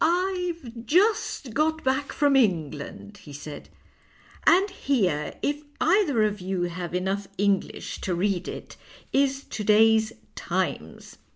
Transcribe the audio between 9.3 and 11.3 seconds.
to day's I'imes.'"